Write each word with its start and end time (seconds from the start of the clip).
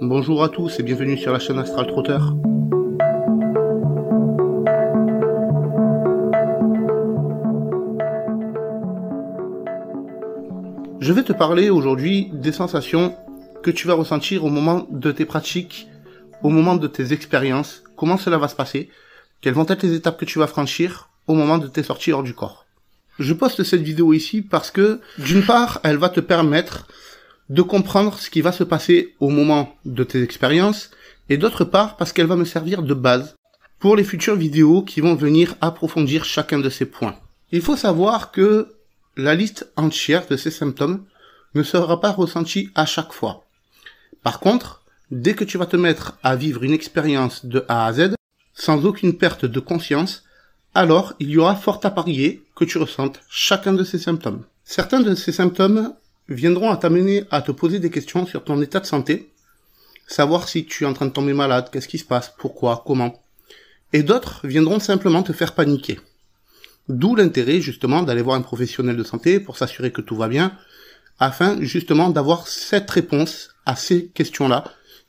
Bonjour 0.00 0.44
à 0.44 0.48
tous 0.48 0.78
et 0.78 0.84
bienvenue 0.84 1.18
sur 1.18 1.32
la 1.32 1.40
chaîne 1.40 1.58
Astral 1.58 1.88
Trotter. 1.88 2.18
Je 11.00 11.12
vais 11.12 11.24
te 11.24 11.32
parler 11.32 11.68
aujourd'hui 11.68 12.30
des 12.32 12.52
sensations 12.52 13.16
que 13.64 13.72
tu 13.72 13.88
vas 13.88 13.94
ressentir 13.94 14.44
au 14.44 14.50
moment 14.50 14.86
de 14.88 15.10
tes 15.10 15.24
pratiques, 15.24 15.88
au 16.44 16.48
moment 16.50 16.76
de 16.76 16.86
tes 16.86 17.12
expériences, 17.12 17.82
comment 17.96 18.18
cela 18.18 18.38
va 18.38 18.46
se 18.46 18.54
passer, 18.54 18.90
quelles 19.40 19.54
vont 19.54 19.66
être 19.66 19.82
les 19.82 19.94
étapes 19.94 20.20
que 20.20 20.24
tu 20.24 20.38
vas 20.38 20.46
franchir 20.46 21.08
au 21.26 21.34
moment 21.34 21.58
de 21.58 21.66
tes 21.66 21.82
sorties 21.82 22.12
hors 22.12 22.22
du 22.22 22.34
corps. 22.34 22.66
Je 23.18 23.34
poste 23.34 23.64
cette 23.64 23.82
vidéo 23.82 24.12
ici 24.12 24.42
parce 24.42 24.70
que, 24.70 25.00
d'une 25.18 25.44
part, 25.44 25.80
elle 25.82 25.96
va 25.96 26.08
te 26.08 26.20
permettre 26.20 26.86
de 27.48 27.62
comprendre 27.62 28.18
ce 28.18 28.30
qui 28.30 28.40
va 28.40 28.52
se 28.52 28.64
passer 28.64 29.14
au 29.20 29.30
moment 29.30 29.76
de 29.84 30.04
tes 30.04 30.22
expériences, 30.22 30.90
et 31.28 31.36
d'autre 31.36 31.64
part 31.64 31.96
parce 31.96 32.12
qu'elle 32.12 32.26
va 32.26 32.36
me 32.36 32.44
servir 32.44 32.82
de 32.82 32.94
base 32.94 33.36
pour 33.78 33.96
les 33.96 34.04
futures 34.04 34.36
vidéos 34.36 34.82
qui 34.82 35.00
vont 35.00 35.14
venir 35.14 35.54
approfondir 35.60 36.24
chacun 36.24 36.58
de 36.58 36.70
ces 36.70 36.86
points. 36.86 37.16
Il 37.52 37.62
faut 37.62 37.76
savoir 37.76 38.32
que 38.32 38.74
la 39.16 39.34
liste 39.34 39.70
entière 39.76 40.26
de 40.26 40.36
ces 40.36 40.50
symptômes 40.50 41.04
ne 41.54 41.62
sera 41.62 42.00
pas 42.00 42.12
ressentie 42.12 42.70
à 42.74 42.86
chaque 42.86 43.12
fois. 43.12 43.46
Par 44.22 44.40
contre, 44.40 44.82
dès 45.10 45.34
que 45.34 45.44
tu 45.44 45.58
vas 45.58 45.66
te 45.66 45.76
mettre 45.76 46.18
à 46.22 46.36
vivre 46.36 46.62
une 46.62 46.72
expérience 46.72 47.46
de 47.46 47.64
A 47.68 47.86
à 47.86 47.92
Z, 47.92 48.14
sans 48.52 48.84
aucune 48.84 49.16
perte 49.16 49.44
de 49.44 49.60
conscience, 49.60 50.24
alors 50.74 51.14
il 51.18 51.30
y 51.30 51.38
aura 51.38 51.56
fort 51.56 51.80
à 51.84 51.90
parier 51.90 52.42
que 52.54 52.64
tu 52.64 52.78
ressentes 52.78 53.20
chacun 53.28 53.72
de 53.72 53.84
ces 53.84 53.98
symptômes. 53.98 54.44
Certains 54.64 55.00
de 55.00 55.14
ces 55.14 55.32
symptômes 55.32 55.94
viendront 56.28 56.70
à 56.70 56.76
t'amener 56.76 57.24
à 57.30 57.42
te 57.42 57.52
poser 57.52 57.78
des 57.78 57.90
questions 57.90 58.26
sur 58.26 58.44
ton 58.44 58.60
état 58.60 58.80
de 58.80 58.86
santé, 58.86 59.30
savoir 60.06 60.48
si 60.48 60.64
tu 60.64 60.84
es 60.84 60.86
en 60.86 60.92
train 60.92 61.06
de 61.06 61.12
tomber 61.12 61.32
malade, 61.32 61.68
qu'est-ce 61.72 61.88
qui 61.88 61.98
se 61.98 62.04
passe, 62.04 62.32
pourquoi, 62.38 62.82
comment. 62.86 63.22
Et 63.92 64.02
d'autres 64.02 64.46
viendront 64.46 64.80
simplement 64.80 65.22
te 65.22 65.32
faire 65.32 65.54
paniquer. 65.54 65.98
D'où 66.88 67.14
l'intérêt 67.14 67.60
justement 67.60 68.02
d'aller 68.02 68.22
voir 68.22 68.36
un 68.36 68.42
professionnel 68.42 68.96
de 68.96 69.04
santé 69.04 69.40
pour 69.40 69.56
s'assurer 69.56 69.92
que 69.92 70.00
tout 70.00 70.16
va 70.16 70.28
bien, 70.28 70.52
afin 71.18 71.60
justement 71.60 72.10
d'avoir 72.10 72.46
cette 72.46 72.90
réponse 72.90 73.50
à 73.66 73.76
ces 73.76 74.06
questions-là 74.08 74.64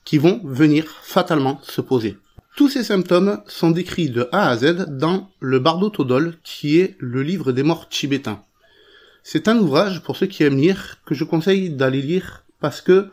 qui 0.06 0.18
vont 0.18 0.42
venir 0.44 0.86
fatalement 1.04 1.60
se 1.64 1.82
poser. 1.82 2.18
Tous 2.56 2.68
ces 2.68 2.84
symptômes 2.84 3.42
sont 3.48 3.72
décrits 3.72 4.10
de 4.10 4.28
A 4.32 4.50
à 4.50 4.58
Z 4.58 4.88
dans 4.90 5.30
le 5.40 5.60
Bardo 5.60 5.90
Todol, 5.90 6.36
qui 6.44 6.80
est 6.80 6.96
le 7.00 7.24
livre 7.24 7.52
des 7.52 7.64
morts 7.64 7.88
tibétains. 7.88 8.44
C'est 9.32 9.48
un 9.48 9.60
ouvrage, 9.60 10.02
pour 10.02 10.18
ceux 10.18 10.26
qui 10.26 10.42
aiment 10.42 10.58
lire, 10.58 10.98
que 11.06 11.14
je 11.14 11.24
conseille 11.24 11.70
d'aller 11.70 12.02
lire 12.02 12.46
parce 12.60 12.82
que 12.82 13.12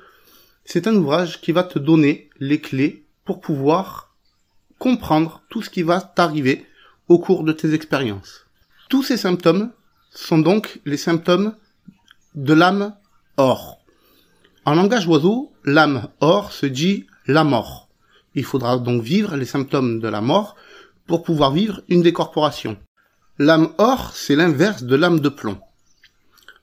c'est 0.65 0.87
un 0.87 0.95
ouvrage 0.95 1.43
qui 1.43 1.53
va 1.53 1.63
te 1.63 1.79
donner 1.79 2.31
les 2.41 2.59
clés 2.59 3.05
pour 3.27 3.39
pouvoir 3.39 4.15
comprendre 4.79 5.43
tout 5.51 5.61
ce 5.61 5.69
qui 5.69 5.83
va 5.83 6.01
t'arriver 6.01 6.65
au 7.09 7.19
cours 7.19 7.45
de 7.45 7.53
tes 7.53 7.75
expériences. 7.75 8.47
Tous 8.89 9.03
ces 9.03 9.19
symptômes 9.19 9.73
sont 10.11 10.39
donc 10.39 10.81
les 10.87 10.97
symptômes 10.97 11.55
de 12.35 12.55
l'âme 12.55 12.97
or. 13.37 13.85
En 14.65 14.75
langage 14.75 15.07
oiseau, 15.07 15.53
l'âme 15.65 16.09
or 16.21 16.51
se 16.51 16.65
dit 16.65 17.05
la 17.27 17.45
mort. 17.45 17.91
Il 18.35 18.45
faudra 18.47 18.79
donc 18.79 19.03
vivre 19.03 19.37
les 19.37 19.45
symptômes 19.45 20.01
de 20.01 20.09
la 20.09 20.23
mort 20.23 20.57
pour 21.07 21.23
pouvoir 21.23 21.53
vivre 21.53 21.83
une 21.91 22.01
décorporation. 22.01 22.79
L'âme 23.39 23.75
or, 23.77 24.13
c'est 24.15 24.35
l'inverse 24.35 24.83
de 24.83 24.97
l'âme 24.97 25.21
de 25.21 25.29
plomb. 25.29 25.61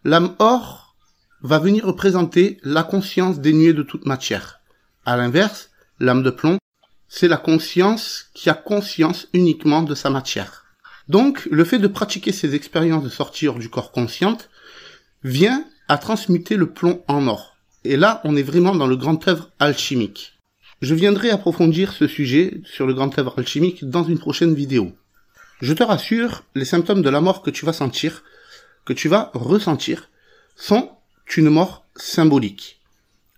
L'âme 0.06 0.36
or 0.40 0.96
va 1.44 1.59
venir 1.59 1.86
représenter 1.86 2.59
la 2.64 2.84
conscience 2.84 3.40
dénuée 3.40 3.73
de 3.73 3.84
toute 3.84 4.06
matière. 4.06 4.60
À 5.06 5.16
l'inverse, 5.16 5.70
l'âme 6.00 6.23
de 6.23 6.30
plomb, 6.30 6.58
c'est 7.08 7.30
la 7.30 7.38
conscience 7.38 8.26
qui 8.34 8.50
a 8.50 8.54
conscience 8.54 9.28
uniquement 9.34 9.82
de 9.82 9.95
sa 9.95 10.10
matière. 10.10 10.66
Donc, 11.08 11.48
le 11.52 11.64
fait 11.64 11.80
de 11.80 11.88
pratiquer 11.88 12.33
ces 12.33 12.54
expériences 12.54 13.04
de 13.04 13.10
sortir 13.10 13.54
du 13.55 13.70
corps 13.70 13.92
consciente 13.92 14.50
vient 15.23 15.66
à 15.88 15.98
transmuter 15.98 16.58
le 16.58 16.72
plomb 16.72 17.02
en 17.08 17.27
or. 17.27 17.56
Et 17.86 17.95
là, 17.95 18.20
on 18.26 18.36
est 18.36 18.44
vraiment 18.44 18.76
dans 18.76 18.88
le 18.88 18.98
grand 18.98 19.26
œuvre 19.27 19.52
alchimique. 19.60 20.39
Je 20.82 20.95
viendrai 20.95 21.30
approfondir 21.30 21.94
ce 21.94 22.08
sujet 22.08 22.61
sur 22.66 22.86
le 22.86 22.94
grand 22.94 23.17
œuvre 23.20 23.36
alchimique 23.38 23.89
dans 23.89 24.04
une 24.04 24.20
prochaine 24.20 24.54
vidéo. 24.54 24.92
Je 25.61 25.73
te 25.73 25.83
rassure, 25.83 26.44
les 26.56 26.66
symptômes 26.66 27.02
de 27.02 27.10
la 27.10 27.22
mort 27.22 27.42
que 27.42 27.52
tu 27.52 27.66
vas 27.66 27.72
sentir, 27.72 28.23
que 28.86 28.94
tu 28.94 29.08
vas 29.08 29.32
ressentir, 29.33 30.10
sont 30.55 30.92
une 31.38 31.49
mort 31.49 31.86
symbolique. 31.95 32.80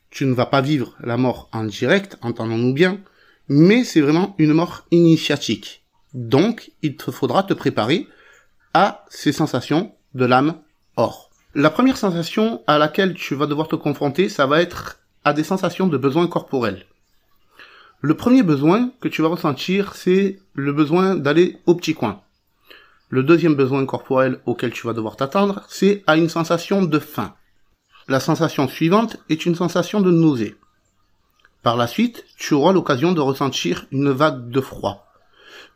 Tu 0.09 0.25
ne 0.25 0.33
vas 0.33 0.45
pas 0.45 0.61
vivre 0.61 0.95
la 1.01 1.17
mort 1.17 1.49
en 1.51 1.63
direct, 1.65 2.17
entendons-nous 2.21 2.73
bien, 2.73 2.99
mais 3.47 3.83
c'est 3.83 4.01
vraiment 4.01 4.35
une 4.37 4.53
mort 4.53 4.85
initiatique. 4.91 5.83
Donc, 6.13 6.71
il 6.81 6.95
te 6.95 7.11
faudra 7.11 7.43
te 7.43 7.53
préparer 7.53 8.07
à 8.73 9.05
ces 9.09 9.31
sensations 9.31 9.93
de 10.13 10.25
l'âme 10.25 10.55
or. 10.95 11.29
La 11.53 11.69
première 11.69 11.97
sensation 11.97 12.61
à 12.67 12.77
laquelle 12.77 13.13
tu 13.13 13.35
vas 13.35 13.47
devoir 13.47 13.67
te 13.67 13.75
confronter, 13.75 14.29
ça 14.29 14.45
va 14.45 14.61
être 14.61 14.99
à 15.23 15.33
des 15.33 15.43
sensations 15.43 15.87
de 15.87 15.97
besoin 15.97 16.27
corporel. 16.27 16.85
Le 18.01 18.13
premier 18.13 18.43
besoin 18.43 18.91
que 19.01 19.07
tu 19.07 19.21
vas 19.21 19.29
ressentir, 19.29 19.95
c'est 19.95 20.39
le 20.53 20.73
besoin 20.73 21.15
d'aller 21.15 21.57
au 21.65 21.75
petit 21.75 21.93
coin. 21.93 22.21
Le 23.09 23.23
deuxième 23.23 23.55
besoin 23.55 23.85
corporel 23.85 24.39
auquel 24.45 24.71
tu 24.71 24.87
vas 24.87 24.93
devoir 24.93 25.15
t'attendre, 25.15 25.63
c'est 25.67 26.03
à 26.07 26.17
une 26.17 26.29
sensation 26.29 26.83
de 26.83 26.99
faim. 26.99 27.35
La 28.07 28.19
sensation 28.19 28.67
suivante 28.67 29.17
est 29.29 29.45
une 29.45 29.55
sensation 29.55 30.01
de 30.01 30.11
nausée. 30.11 30.55
Par 31.61 31.77
la 31.77 31.87
suite, 31.87 32.25
tu 32.37 32.53
auras 32.53 32.73
l'occasion 32.73 33.11
de 33.11 33.21
ressentir 33.21 33.87
une 33.91 34.11
vague 34.11 34.49
de 34.49 34.61
froid. 34.61 35.07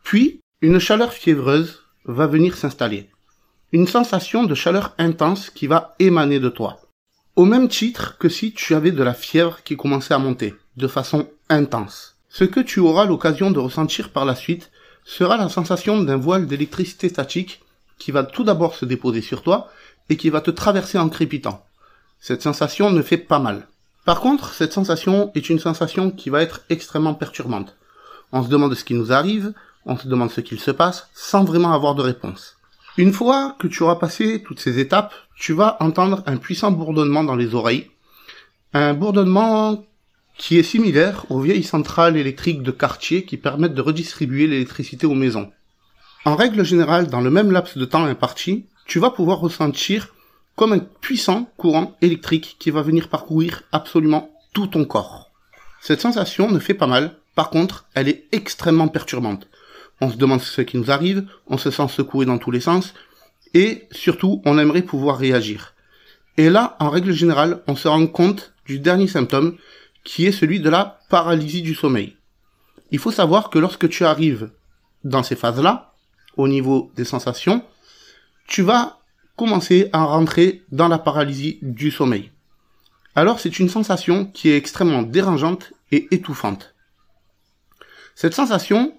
Puis, 0.02 0.40
une 0.60 0.78
chaleur 0.78 1.12
fiévreuse 1.12 1.82
va 2.04 2.26
venir 2.26 2.56
s'installer. 2.56 3.10
Une 3.72 3.86
sensation 3.86 4.44
de 4.44 4.54
chaleur 4.54 4.94
intense 4.98 5.50
qui 5.50 5.66
va 5.66 5.94
émaner 5.98 6.40
de 6.40 6.48
toi. 6.48 6.80
Au 7.36 7.44
même 7.44 7.68
titre 7.68 8.18
que 8.18 8.28
si 8.28 8.52
tu 8.52 8.74
avais 8.74 8.92
de 8.92 9.02
la 9.02 9.14
fièvre 9.14 9.62
qui 9.62 9.76
commençait 9.76 10.14
à 10.14 10.18
monter, 10.18 10.54
de 10.76 10.88
façon 10.88 11.28
intense. 11.48 12.16
Ce 12.28 12.44
que 12.44 12.60
tu 12.60 12.80
auras 12.80 13.04
l'occasion 13.04 13.50
de 13.50 13.58
ressentir 13.58 14.10
par 14.10 14.24
la 14.24 14.34
suite 14.34 14.70
sera 15.04 15.36
la 15.36 15.48
sensation 15.48 16.02
d'un 16.02 16.16
voile 16.16 16.46
d'électricité 16.46 17.08
statique 17.08 17.60
qui 17.98 18.10
va 18.10 18.24
tout 18.24 18.44
d'abord 18.44 18.74
se 18.74 18.84
déposer 18.84 19.20
sur 19.20 19.42
toi 19.42 19.68
et 20.08 20.16
qui 20.16 20.30
va 20.30 20.40
te 20.40 20.50
traverser 20.50 20.98
en 20.98 21.08
crépitant. 21.08 21.64
Cette 22.18 22.42
sensation 22.42 22.90
ne 22.90 23.02
fait 23.02 23.16
pas 23.16 23.38
mal. 23.38 23.68
Par 24.04 24.20
contre, 24.20 24.54
cette 24.54 24.72
sensation 24.72 25.30
est 25.34 25.50
une 25.50 25.58
sensation 25.58 26.10
qui 26.10 26.30
va 26.30 26.42
être 26.42 26.62
extrêmement 26.68 27.14
perturbante. 27.14 27.76
On 28.32 28.42
se 28.42 28.48
demande 28.48 28.74
ce 28.74 28.84
qui 28.84 28.94
nous 28.94 29.12
arrive, 29.12 29.52
on 29.86 29.96
se 29.96 30.08
demande 30.08 30.30
ce 30.30 30.40
qu'il 30.40 30.60
se 30.60 30.70
passe, 30.70 31.08
sans 31.14 31.44
vraiment 31.44 31.72
avoir 31.72 31.94
de 31.94 32.02
réponse. 32.02 32.56
Une 32.96 33.12
fois 33.12 33.56
que 33.58 33.68
tu 33.68 33.82
auras 33.82 33.96
passé 33.96 34.42
toutes 34.44 34.60
ces 34.60 34.78
étapes, 34.78 35.14
tu 35.36 35.52
vas 35.52 35.76
entendre 35.80 36.22
un 36.26 36.36
puissant 36.36 36.70
bourdonnement 36.70 37.24
dans 37.24 37.36
les 37.36 37.54
oreilles. 37.54 37.90
Un 38.72 38.94
bourdonnement 38.94 39.84
qui 40.40 40.58
est 40.58 40.62
similaire 40.62 41.26
aux 41.28 41.40
vieilles 41.40 41.62
centrales 41.62 42.16
électriques 42.16 42.62
de 42.62 42.70
quartier 42.70 43.26
qui 43.26 43.36
permettent 43.36 43.74
de 43.74 43.82
redistribuer 43.82 44.46
l'électricité 44.46 45.06
aux 45.06 45.14
maisons. 45.14 45.52
En 46.24 46.34
règle 46.34 46.64
générale, 46.64 47.08
dans 47.08 47.20
le 47.20 47.30
même 47.30 47.52
laps 47.52 47.76
de 47.76 47.84
temps 47.84 48.06
imparti, 48.06 48.64
tu 48.86 48.98
vas 48.98 49.10
pouvoir 49.10 49.40
ressentir 49.40 50.14
comme 50.56 50.72
un 50.72 50.78
puissant 50.78 51.52
courant 51.58 51.94
électrique 52.00 52.56
qui 52.58 52.70
va 52.70 52.80
venir 52.80 53.08
parcourir 53.08 53.64
absolument 53.70 54.30
tout 54.54 54.66
ton 54.66 54.86
corps. 54.86 55.30
Cette 55.82 56.00
sensation 56.00 56.50
ne 56.50 56.58
fait 56.58 56.72
pas 56.72 56.86
mal, 56.86 57.16
par 57.34 57.50
contre, 57.50 57.84
elle 57.94 58.08
est 58.08 58.24
extrêmement 58.32 58.88
perturbante. 58.88 59.46
On 60.00 60.10
se 60.10 60.16
demande 60.16 60.40
ce 60.40 60.62
qui 60.62 60.78
nous 60.78 60.90
arrive, 60.90 61.26
on 61.48 61.58
se 61.58 61.70
sent 61.70 61.88
secoué 61.88 62.24
dans 62.24 62.38
tous 62.38 62.50
les 62.50 62.60
sens, 62.60 62.94
et 63.52 63.86
surtout, 63.90 64.40
on 64.46 64.58
aimerait 64.58 64.80
pouvoir 64.80 65.18
réagir. 65.18 65.74
Et 66.38 66.48
là, 66.48 66.78
en 66.80 66.88
règle 66.88 67.12
générale, 67.12 67.62
on 67.66 67.76
se 67.76 67.88
rend 67.88 68.06
compte 68.06 68.54
du 68.64 68.78
dernier 68.78 69.06
symptôme, 69.06 69.58
qui 70.04 70.26
est 70.26 70.32
celui 70.32 70.60
de 70.60 70.70
la 70.70 71.00
paralysie 71.08 71.62
du 71.62 71.74
sommeil. 71.74 72.16
Il 72.90 72.98
faut 72.98 73.12
savoir 73.12 73.50
que 73.50 73.58
lorsque 73.58 73.88
tu 73.88 74.04
arrives 74.04 74.50
dans 75.04 75.22
ces 75.22 75.36
phases-là, 75.36 75.92
au 76.36 76.48
niveau 76.48 76.90
des 76.96 77.04
sensations, 77.04 77.64
tu 78.46 78.62
vas 78.62 78.98
commencer 79.36 79.88
à 79.92 80.04
rentrer 80.04 80.62
dans 80.70 80.88
la 80.88 80.98
paralysie 80.98 81.58
du 81.62 81.90
sommeil. 81.90 82.30
Alors 83.14 83.40
c'est 83.40 83.58
une 83.58 83.68
sensation 83.68 84.26
qui 84.26 84.50
est 84.50 84.56
extrêmement 84.56 85.02
dérangeante 85.02 85.72
et 85.92 86.08
étouffante. 86.10 86.74
Cette 88.14 88.34
sensation, 88.34 88.94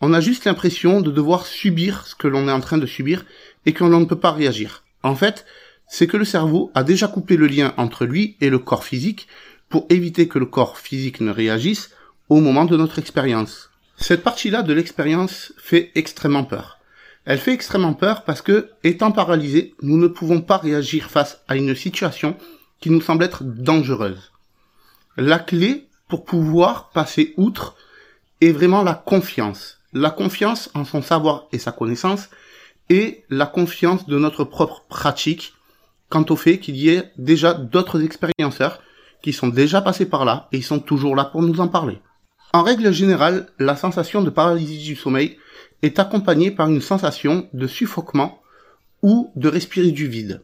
on 0.00 0.14
a 0.14 0.20
juste 0.20 0.44
l'impression 0.46 1.00
de 1.00 1.10
devoir 1.10 1.46
subir 1.46 2.06
ce 2.06 2.14
que 2.14 2.26
l'on 2.26 2.48
est 2.48 2.52
en 2.52 2.60
train 2.60 2.78
de 2.78 2.86
subir 2.86 3.24
et 3.66 3.72
que 3.72 3.84
l'on 3.84 4.00
ne 4.00 4.04
peut 4.04 4.18
pas 4.18 4.32
réagir. 4.32 4.82
En 5.02 5.14
fait, 5.14 5.44
c'est 5.86 6.06
que 6.06 6.16
le 6.16 6.24
cerveau 6.24 6.70
a 6.74 6.84
déjà 6.84 7.06
coupé 7.06 7.36
le 7.36 7.46
lien 7.46 7.74
entre 7.76 8.06
lui 8.06 8.36
et 8.40 8.50
le 8.50 8.58
corps 8.58 8.84
physique 8.84 9.28
pour 9.72 9.86
éviter 9.88 10.28
que 10.28 10.38
le 10.38 10.44
corps 10.44 10.76
physique 10.78 11.22
ne 11.22 11.30
réagisse 11.30 11.90
au 12.28 12.40
moment 12.40 12.66
de 12.66 12.76
notre 12.76 12.98
expérience. 12.98 13.70
Cette 13.96 14.22
partie-là 14.22 14.62
de 14.62 14.74
l'expérience 14.74 15.54
fait 15.56 15.90
extrêmement 15.94 16.44
peur. 16.44 16.78
Elle 17.24 17.38
fait 17.38 17.54
extrêmement 17.54 17.94
peur 17.94 18.24
parce 18.24 18.42
que, 18.42 18.68
étant 18.84 19.12
paralysés, 19.12 19.74
nous 19.80 19.96
ne 19.96 20.08
pouvons 20.08 20.42
pas 20.42 20.58
réagir 20.58 21.10
face 21.10 21.40
à 21.48 21.56
une 21.56 21.74
situation 21.74 22.36
qui 22.80 22.90
nous 22.90 23.00
semble 23.00 23.24
être 23.24 23.44
dangereuse. 23.44 24.32
La 25.16 25.38
clé 25.38 25.86
pour 26.06 26.26
pouvoir 26.26 26.90
passer 26.90 27.32
outre 27.38 27.74
est 28.42 28.52
vraiment 28.52 28.82
la 28.82 28.94
confiance. 28.94 29.78
La 29.94 30.10
confiance 30.10 30.68
en 30.74 30.84
son 30.84 31.00
savoir 31.00 31.46
et 31.50 31.58
sa 31.58 31.72
connaissance 31.72 32.28
et 32.90 33.24
la 33.30 33.46
confiance 33.46 34.06
de 34.06 34.18
notre 34.18 34.44
propre 34.44 34.84
pratique 34.90 35.54
quant 36.10 36.26
au 36.28 36.36
fait 36.36 36.58
qu'il 36.58 36.76
y 36.76 36.90
ait 36.90 37.10
déjà 37.16 37.54
d'autres 37.54 38.02
expérienceurs 38.02 38.82
qui 39.22 39.32
sont 39.32 39.48
déjà 39.48 39.80
passés 39.80 40.06
par 40.06 40.24
là 40.24 40.48
et 40.52 40.58
ils 40.58 40.64
sont 40.64 40.80
toujours 40.80 41.16
là 41.16 41.24
pour 41.24 41.42
nous 41.42 41.60
en 41.60 41.68
parler. 41.68 42.00
En 42.52 42.62
règle 42.62 42.92
générale, 42.92 43.48
la 43.58 43.76
sensation 43.76 44.22
de 44.22 44.30
paralysie 44.30 44.84
du 44.84 44.96
sommeil 44.96 45.38
est 45.80 45.98
accompagnée 45.98 46.50
par 46.50 46.68
une 46.68 46.82
sensation 46.82 47.48
de 47.52 47.66
suffoquement 47.66 48.42
ou 49.02 49.32
de 49.36 49.48
respirer 49.48 49.90
du 49.90 50.06
vide. 50.06 50.42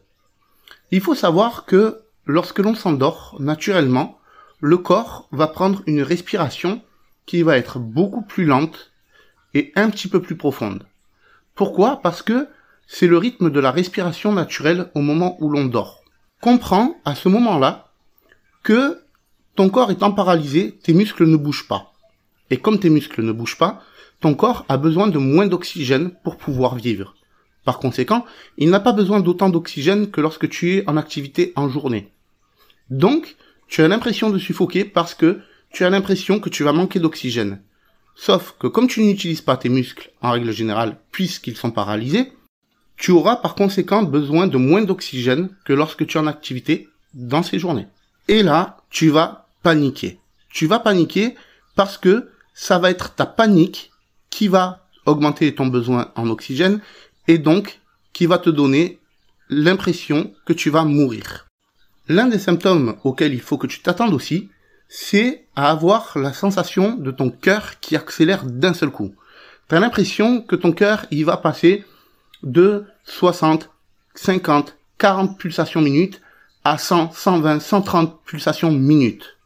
Il 0.91 1.01
faut 1.01 1.15
savoir 1.15 1.65
que 1.65 2.01
lorsque 2.25 2.59
l'on 2.59 2.73
s'endort, 2.73 3.35
naturellement, 3.39 4.19
le 4.59 4.77
corps 4.77 5.27
va 5.31 5.47
prendre 5.47 5.83
une 5.85 6.01
respiration 6.01 6.81
qui 7.25 7.43
va 7.43 7.57
être 7.57 7.79
beaucoup 7.79 8.23
plus 8.23 8.45
lente 8.45 8.91
et 9.53 9.71
un 9.75 9.89
petit 9.89 10.07
peu 10.07 10.21
plus 10.21 10.35
profonde. 10.35 10.85
Pourquoi? 11.55 12.01
Parce 12.01 12.21
que 12.21 12.47
c'est 12.87 13.07
le 13.07 13.17
rythme 13.17 13.51
de 13.51 13.59
la 13.59 13.71
respiration 13.71 14.33
naturelle 14.33 14.89
au 14.95 15.01
moment 15.01 15.37
où 15.39 15.49
l'on 15.49 15.65
dort. 15.65 16.03
Comprends 16.41 16.95
à 17.05 17.15
ce 17.15 17.29
moment-là 17.29 17.88
que 18.63 19.01
ton 19.55 19.69
corps 19.69 19.91
étant 19.91 20.11
paralysé, 20.11 20.77
tes 20.83 20.93
muscles 20.93 21.25
ne 21.25 21.37
bougent 21.37 21.67
pas. 21.67 21.93
Et 22.49 22.57
comme 22.57 22.79
tes 22.79 22.89
muscles 22.89 23.23
ne 23.23 23.31
bougent 23.31 23.57
pas, 23.57 23.83
ton 24.21 24.33
corps 24.33 24.65
a 24.69 24.77
besoin 24.77 25.07
de 25.07 25.17
moins 25.17 25.47
d'oxygène 25.47 26.11
pour 26.23 26.37
pouvoir 26.37 26.75
vivre. 26.75 27.15
Par 27.65 27.79
conséquent, 27.79 28.25
il 28.57 28.69
n'a 28.69 28.79
pas 28.79 28.93
besoin 28.93 29.19
d'autant 29.19 29.49
d'oxygène 29.49 30.09
que 30.11 30.21
lorsque 30.21 30.49
tu 30.49 30.75
es 30.75 30.89
en 30.89 30.97
activité 30.97 31.53
en 31.55 31.69
journée. 31.69 32.09
Donc, 32.89 33.35
tu 33.67 33.81
as 33.81 33.87
l'impression 33.87 34.29
de 34.29 34.39
suffoquer 34.39 34.83
parce 34.83 35.13
que 35.13 35.39
tu 35.71 35.85
as 35.85 35.89
l'impression 35.89 36.39
que 36.39 36.49
tu 36.49 36.63
vas 36.63 36.73
manquer 36.73 36.99
d'oxygène. 36.99 37.61
Sauf 38.15 38.55
que 38.59 38.67
comme 38.67 38.87
tu 38.87 39.03
n'utilises 39.03 39.41
pas 39.41 39.55
tes 39.55 39.69
muscles 39.69 40.11
en 40.21 40.31
règle 40.31 40.51
générale 40.51 40.97
puisqu'ils 41.11 41.55
sont 41.55 41.71
paralysés, 41.71 42.31
tu 42.97 43.11
auras 43.11 43.37
par 43.37 43.55
conséquent 43.55 44.03
besoin 44.03 44.47
de 44.47 44.57
moins 44.57 44.81
d'oxygène 44.81 45.49
que 45.63 45.73
lorsque 45.73 46.05
tu 46.05 46.17
es 46.17 46.21
en 46.21 46.27
activité 46.27 46.89
dans 47.13 47.43
ces 47.43 47.59
journées. 47.59 47.87
Et 48.29 48.43
là, 48.43 48.77
tu 48.91 49.09
vas 49.09 49.47
paniquer. 49.63 50.19
Tu 50.49 50.67
vas 50.67 50.77
paniquer 50.77 51.33
parce 51.75 51.97
que 51.97 52.29
ça 52.53 52.77
va 52.77 52.91
être 52.91 53.15
ta 53.15 53.25
panique 53.25 53.89
qui 54.29 54.47
va 54.47 54.85
augmenter 55.07 55.55
ton 55.55 55.65
besoin 55.65 56.11
en 56.15 56.29
oxygène 56.29 56.79
et 57.27 57.39
donc 57.39 57.79
qui 58.13 58.27
va 58.27 58.37
te 58.37 58.51
donner 58.51 58.99
l'impression 59.49 60.31
que 60.45 60.53
tu 60.53 60.69
vas 60.69 60.83
mourir. 60.83 61.47
L'un 62.07 62.27
des 62.27 62.37
symptômes 62.37 62.97
auxquels 63.03 63.33
il 63.33 63.41
faut 63.41 63.57
que 63.57 63.65
tu 63.65 63.81
t'attendes 63.81 64.13
aussi, 64.13 64.51
c'est 64.89 65.47
à 65.55 65.71
avoir 65.71 66.15
la 66.15 66.31
sensation 66.31 66.97
de 66.97 67.09
ton 67.09 67.31
cœur 67.31 67.79
qui 67.79 67.95
accélère 67.95 68.43
d'un 68.43 68.75
seul 68.75 68.91
coup. 68.91 69.15
Tu 69.69 69.75
as 69.75 69.79
l'impression 69.79 70.43
que 70.43 70.55
ton 70.55 70.71
cœur, 70.71 71.07
il 71.09 71.25
va 71.25 71.37
passer 71.37 71.83
de 72.43 72.85
60, 73.05 73.71
50, 74.13 74.77
40 74.99 75.39
pulsations 75.39 75.81
minutes 75.81 76.21
à 76.63 76.77
100, 76.77 77.11
120, 77.13 77.59
130 77.59 78.23
pulsations 78.25 78.71
minutes. 78.71 79.37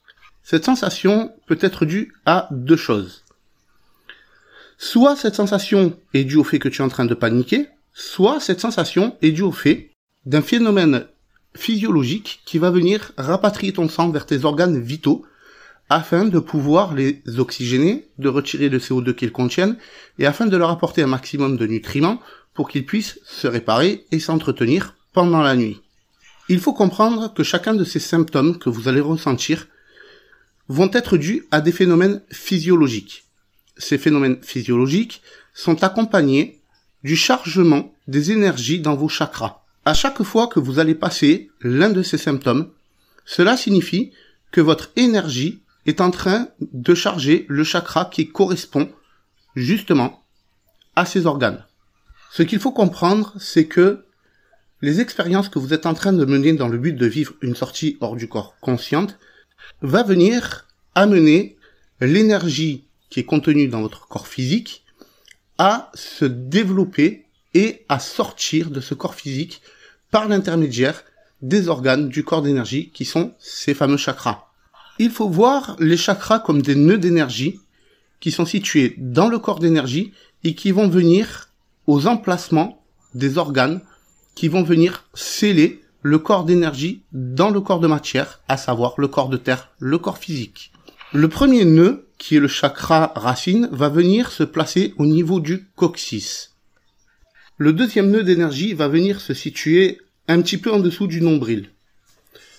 Cette 0.44 0.66
sensation 0.66 1.32
peut 1.48 1.60
être 1.62 1.86
due 1.86 2.14
à 2.26 2.48
deux 2.52 2.76
choses. 2.76 3.24
Soit 4.78 5.16
cette 5.16 5.36
sensation 5.36 5.98
est 6.14 6.24
due 6.24 6.38
au 6.38 6.44
fait 6.44 6.60
que 6.60 6.68
tu 6.68 6.82
es 6.82 6.86
en 6.86 6.90
train 6.90 7.06
de 7.06 7.14
paniquer, 7.14 7.68
soit 7.94 8.40
cette 8.40 8.60
sensation 8.60 9.16
est 9.22 9.32
due 9.32 9.44
au 9.44 9.52
fait 9.52 9.92
d'un 10.26 10.42
phénomène 10.42 11.06
physiologique 11.56 12.42
qui 12.46 12.58
va 12.58 12.72
venir 12.72 13.12
rapatrier 13.18 13.74
ton 13.74 13.88
sang 13.88 14.10
vers 14.10 14.26
tes 14.26 14.44
organes 14.44 14.82
vitaux 14.82 15.24
afin 15.90 16.26
de 16.26 16.40
pouvoir 16.40 16.96
les 16.96 17.22
oxygéner, 17.38 18.08
de 18.18 18.30
retirer 18.30 18.70
le 18.70 18.80
CO2 18.80 19.14
qu'ils 19.14 19.32
contiennent 19.32 19.78
et 20.18 20.26
afin 20.26 20.48
de 20.48 20.58
leur 20.58 20.72
apporter 20.72 21.04
un 21.04 21.08
maximum 21.08 21.56
de 21.56 21.68
nutriments 21.68 22.20
pour 22.56 22.68
qu'ils 22.68 22.86
puissent 22.86 23.20
se 23.26 23.48
réparer 23.48 24.06
et 24.12 24.20
s'entretenir 24.20 24.96
pendant 25.14 25.42
la 25.42 25.56
nuit. 25.56 25.83
Il 26.50 26.60
faut 26.60 26.74
comprendre 26.74 27.34
que 27.34 27.44
chacun 27.44 27.74
de 27.74 27.84
ces 27.84 28.00
symptômes 28.00 28.60
que 28.60 28.70
vous 28.70 28.88
allez 28.88 29.00
ressentir 29.00 29.68
vont 30.68 30.90
être 30.94 31.18
dus 31.18 31.46
à 31.52 31.62
des 31.62 31.72
phénomènes 31.72 32.22
physiologiques. 32.32 33.26
Ces 33.78 33.98
phénomènes 33.98 34.42
physiologiques 34.42 35.22
sont 35.54 35.84
accompagnés 35.84 36.62
du 37.04 37.16
chargement 37.16 37.94
des 38.08 38.32
énergies 38.32 38.80
dans 38.80 38.96
vos 38.96 39.10
chakras. 39.10 39.64
À 39.86 39.94
chaque 39.94 40.24
fois 40.24 40.48
que 40.48 40.60
vous 40.60 40.80
allez 40.80 40.96
passer 40.96 41.52
l'un 41.62 41.90
de 41.90 42.04
ces 42.04 42.18
symptômes, 42.18 42.70
cela 43.26 43.58
signifie 43.58 44.12
que 44.52 44.62
votre 44.62 44.92
énergie 44.96 45.62
est 45.86 46.02
en 46.02 46.12
train 46.12 46.48
de 46.62 46.96
charger 46.96 47.46
le 47.50 47.64
chakra 47.64 48.06
qui 48.06 48.30
correspond 48.30 48.90
justement 49.56 50.24
à 50.96 51.06
ces 51.06 51.26
organes. 51.26 51.66
Ce 52.32 52.44
qu'il 52.44 52.60
faut 52.60 52.72
comprendre, 52.72 53.34
c'est 53.40 53.66
que 53.66 54.06
les 54.84 55.00
expériences 55.00 55.48
que 55.48 55.60
vous 55.60 55.74
êtes 55.74 55.86
en 55.86 55.94
train 55.94 56.12
de 56.12 56.26
mener 56.26 56.52
dans 56.52 56.68
le 56.68 56.78
but 56.78 56.92
de 56.92 57.06
vivre 57.06 57.36
une 57.42 57.56
sortie 57.56 57.96
hors 58.02 58.18
du 58.18 58.28
corps 58.28 58.58
consciente 58.60 59.18
va 59.82 60.04
venir 60.04 60.68
amener 60.94 61.56
l'énergie 62.02 62.84
qui 63.10 63.22
est 63.22 63.24
contenue 63.24 63.70
dans 63.70 63.82
votre 63.82 64.10
corps 64.10 64.28
physique 64.28 64.84
à 65.58 65.90
se 65.94 66.26
développer 66.26 67.24
et 67.54 67.86
à 67.88 67.98
sortir 68.00 68.72
de 68.72 68.82
ce 68.82 68.94
corps 68.94 69.16
physique 69.16 69.62
par 70.12 70.28
l'intermédiaire 70.28 71.06
des 71.42 71.70
organes 71.70 72.10
du 72.10 72.26
corps 72.26 72.42
d'énergie 72.42 72.90
qui 72.90 73.06
sont 73.06 73.34
ces 73.40 73.74
fameux 73.74 73.96
chakras. 73.96 74.50
Il 75.00 75.12
faut 75.12 75.30
voir 75.30 75.78
les 75.80 75.96
chakras 75.96 76.40
comme 76.40 76.62
des 76.62 76.76
nœuds 76.76 76.98
d'énergie 76.98 77.62
qui 78.20 78.32
sont 78.32 78.46
situés 78.46 78.96
dans 78.98 79.30
le 79.30 79.40
corps 79.40 79.60
d'énergie 79.60 80.12
et 80.44 80.56
qui 80.56 80.72
vont 80.72 80.90
venir 80.90 81.48
aux 81.88 82.06
emplacements 82.06 82.84
des 83.14 83.38
organes 83.38 83.80
qui 84.36 84.48
vont 84.48 84.64
venir 84.64 85.06
sceller 85.14 85.82
le 86.02 86.20
corps 86.20 86.44
d'énergie 86.44 87.04
dans 87.12 87.50
le 87.50 87.62
corps 87.62 87.80
de 87.80 87.88
matière, 87.88 88.42
à 88.48 88.58
savoir 88.58 88.96
le 88.98 89.08
corps 89.08 89.30
de 89.30 89.38
terre, 89.38 89.70
le 89.80 89.98
corps 89.98 90.18
physique. 90.18 90.72
Le 91.14 91.30
premier 91.30 91.66
nœud, 91.66 92.08
qui 92.18 92.36
est 92.36 92.40
le 92.40 92.48
chakra 92.48 93.14
racine, 93.16 93.70
va 93.72 93.90
venir 93.90 94.32
se 94.32 94.44
placer 94.44 94.94
au 94.98 95.06
niveau 95.06 95.40
du 95.40 95.68
coccyx. 95.76 96.56
Le 97.58 97.72
deuxième 97.72 98.10
nœud 98.10 98.24
d'énergie 98.24 98.74
va 98.74 98.88
venir 98.88 99.22
se 99.22 99.34
situer 99.34 100.00
un 100.28 100.42
petit 100.42 100.58
peu 100.58 100.72
en 100.72 100.80
dessous 100.80 101.08
du 101.08 101.22
nombril. 101.22 101.70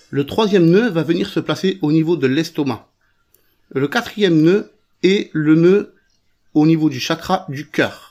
Le 0.09 0.25
troisième 0.25 0.69
nœud 0.69 0.89
va 0.89 1.03
venir 1.03 1.29
se 1.29 1.39
placer 1.39 1.79
au 1.81 1.91
niveau 1.91 2.15
de 2.15 2.27
l'estomac. 2.27 2.87
Le 3.69 3.87
quatrième 3.87 4.41
nœud 4.41 4.71
est 5.03 5.29
le 5.33 5.55
nœud 5.55 5.95
au 6.53 6.65
niveau 6.65 6.89
du 6.89 6.99
chakra 6.99 7.45
du 7.49 7.67
cœur. 7.67 8.04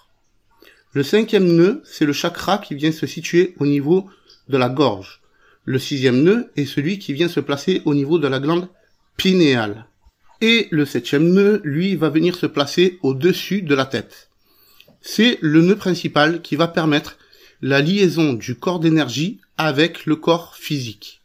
Le 0.94 1.02
cinquième 1.02 1.48
nœud, 1.56 1.82
c'est 1.84 2.06
le 2.06 2.12
chakra 2.12 2.58
qui 2.58 2.76
vient 2.76 2.92
se 2.92 3.08
situer 3.08 3.56
au 3.58 3.66
niveau 3.66 4.08
de 4.48 4.56
la 4.56 4.68
gorge. 4.68 5.20
Le 5.64 5.80
sixième 5.80 6.22
nœud 6.22 6.52
est 6.54 6.66
celui 6.66 7.00
qui 7.00 7.12
vient 7.12 7.28
se 7.28 7.40
placer 7.40 7.82
au 7.84 7.94
niveau 7.94 8.20
de 8.20 8.28
la 8.28 8.38
glande 8.38 8.68
pinéale. 9.16 9.86
Et 10.40 10.68
le 10.70 10.86
septième 10.86 11.32
nœud, 11.32 11.60
lui, 11.64 11.96
va 11.96 12.10
venir 12.10 12.36
se 12.36 12.46
placer 12.46 13.00
au-dessus 13.02 13.62
de 13.62 13.74
la 13.74 13.86
tête. 13.86 14.30
C'est 15.00 15.38
le 15.40 15.62
nœud 15.62 15.74
principal 15.74 16.42
qui 16.42 16.54
va 16.54 16.68
permettre 16.68 17.18
la 17.60 17.80
liaison 17.80 18.32
du 18.32 18.54
corps 18.54 18.78
d'énergie 18.78 19.40
avec 19.58 20.06
le 20.06 20.14
corps 20.14 20.54
physique. 20.54 21.22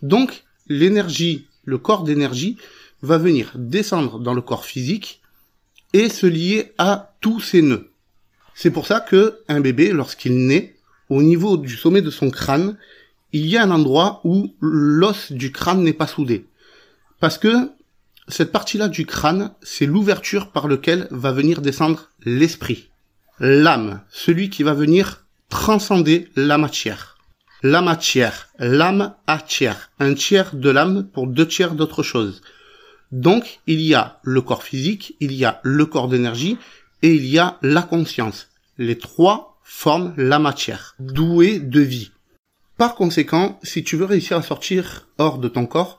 Donc, 0.00 0.44
l'énergie, 0.66 1.46
le 1.64 1.76
corps 1.76 2.04
d'énergie, 2.04 2.56
va 3.02 3.18
venir 3.18 3.52
descendre 3.54 4.18
dans 4.18 4.32
le 4.32 4.40
corps 4.40 4.64
physique 4.64 5.20
et 5.92 6.08
se 6.08 6.26
lier 6.26 6.72
à 6.78 7.14
tous 7.20 7.40
ces 7.40 7.60
nœuds. 7.60 7.90
C'est 8.54 8.70
pour 8.70 8.86
ça 8.86 9.00
que 9.00 9.40
un 9.48 9.60
bébé, 9.60 9.92
lorsqu'il 9.92 10.46
naît, 10.46 10.76
au 11.08 11.22
niveau 11.22 11.56
du 11.56 11.76
sommet 11.76 12.02
de 12.02 12.10
son 12.10 12.30
crâne, 12.30 12.76
il 13.32 13.46
y 13.46 13.56
a 13.56 13.62
un 13.62 13.70
endroit 13.70 14.20
où 14.24 14.54
l'os 14.60 15.32
du 15.32 15.50
crâne 15.50 15.82
n'est 15.82 15.92
pas 15.92 16.06
soudé. 16.06 16.46
Parce 17.20 17.36
que 17.36 17.70
cette 18.28 18.52
partie-là 18.52 18.88
du 18.88 19.06
crâne, 19.06 19.52
c'est 19.62 19.86
l'ouverture 19.86 20.50
par 20.50 20.68
laquelle 20.68 21.08
va 21.10 21.32
venir 21.32 21.60
descendre 21.60 22.10
l'esprit. 22.24 22.90
L'âme, 23.40 24.02
celui 24.08 24.50
qui 24.50 24.62
va 24.62 24.72
venir 24.72 25.24
transcender 25.48 26.28
la 26.36 26.56
matière. 26.56 27.18
La 27.62 27.82
matière, 27.82 28.48
l'âme 28.58 29.14
à 29.26 29.38
tiers, 29.38 29.90
un 29.98 30.14
tiers 30.14 30.54
de 30.54 30.70
l'âme 30.70 31.08
pour 31.12 31.26
deux 31.26 31.48
tiers 31.48 31.74
d'autre 31.74 32.02
chose. 32.02 32.42
Donc, 33.10 33.60
il 33.66 33.80
y 33.80 33.94
a 33.94 34.20
le 34.22 34.42
corps 34.42 34.62
physique, 34.62 35.16
il 35.20 35.32
y 35.32 35.44
a 35.44 35.60
le 35.62 35.86
corps 35.86 36.08
d'énergie, 36.08 36.58
et 37.04 37.12
il 37.12 37.26
y 37.26 37.38
a 37.38 37.58
la 37.60 37.82
conscience. 37.82 38.48
Les 38.78 38.96
trois 38.96 39.60
forment 39.62 40.14
la 40.16 40.38
matière, 40.38 40.96
douée 40.98 41.58
de 41.58 41.80
vie. 41.80 42.12
Par 42.78 42.94
conséquent, 42.94 43.60
si 43.62 43.84
tu 43.84 43.96
veux 43.96 44.06
réussir 44.06 44.38
à 44.38 44.42
sortir 44.42 45.06
hors 45.18 45.36
de 45.36 45.48
ton 45.48 45.66
corps, 45.66 45.98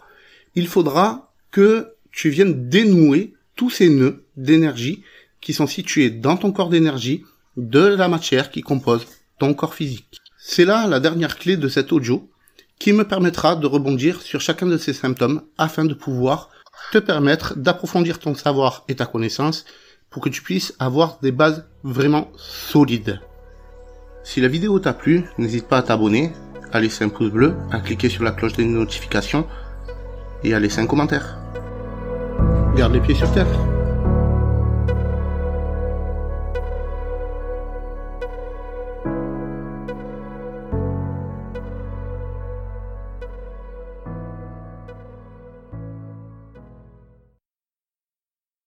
il 0.55 0.67
faudra 0.67 1.31
que 1.51 1.93
tu 2.12 2.29
viennes 2.29 2.69
dénouer 2.69 3.35
tous 3.55 3.69
ces 3.69 3.88
nœuds 3.88 4.25
d'énergie 4.35 5.03
qui 5.41 5.53
sont 5.53 5.67
situés 5.67 6.09
dans 6.09 6.38
ton 6.38 6.51
corps 6.51 6.69
d'énergie 6.69 7.24
de 7.55 7.85
la 7.85 8.07
matière 8.07 8.50
qui 8.50 8.62
compose 8.62 9.05
ton 9.38 9.53
corps 9.53 9.75
physique. 9.75 10.17
C'est 10.39 10.65
là 10.65 10.88
la 10.88 11.00
dernière 11.00 11.38
clé 11.38 11.55
de 11.55 11.67
cet 11.67 11.91
audio 11.91 12.31
qui 12.79 12.93
me 12.93 13.07
permettra 13.07 13.55
de 13.55 13.67
rebondir 13.67 14.24
sur 14.24 14.41
chacun 14.41 14.65
de 14.65 14.77
ces 14.79 14.93
symptômes 14.93 15.43
afin 15.59 15.85
de 15.85 15.93
pouvoir 15.93 16.50
te 16.91 16.97
permettre 16.97 17.55
d'approfondir 17.55 18.17
ton 18.17 18.33
savoir 18.33 18.85
et 18.88 18.95
ta 18.95 19.05
connaissance 19.05 19.65
pour 20.15 20.24
que 20.24 20.29
tu 20.29 20.41
puisses 20.41 20.74
avoir 20.79 21.19
des 21.22 21.34
bases 21.34 21.65
vraiment 21.84 22.29
solides. 22.38 23.19
Si 24.24 24.39
la 24.39 24.48
vidéo 24.48 24.79
t'a 24.79 24.93
plu, 24.93 25.25
n'hésite 25.38 25.67
pas 25.67 25.79
à 25.79 25.81
t'abonner, 25.81 26.31
à 26.72 26.79
laisser 26.79 27.03
un 27.03 27.10
pouce 27.10 27.31
bleu, 27.31 27.53
à 27.69 27.81
cliquer 27.81 28.07
sur 28.07 28.24
la 28.24 28.31
cloche 28.31 28.53
des 28.53 28.63
notifications 28.63 29.45
et 30.41 30.53
à 30.53 30.60
laisser 30.62 30.79
un 30.79 30.88
commentaire. 30.88 31.38
Garde 32.77 32.93
les 32.93 33.01
pieds 33.01 33.13
sur 33.13 33.29
terre. 33.34 33.75